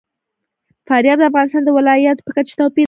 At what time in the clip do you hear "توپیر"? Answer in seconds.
2.59-2.73